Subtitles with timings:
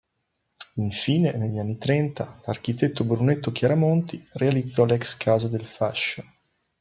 [0.77, 6.23] Infine negli anni Trenta l'architetto Brunetto Chiaramonti realizzò l'ex casa del Fascio.